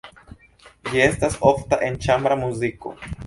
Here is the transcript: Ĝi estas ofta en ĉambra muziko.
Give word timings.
Ĝi 0.87 1.03
estas 1.03 1.37
ofta 1.51 1.81
en 1.89 2.01
ĉambra 2.07 2.39
muziko. 2.47 2.97